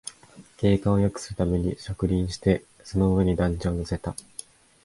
[0.57, 4.15] 景観をよくするために植林して、その上に団地を乗せた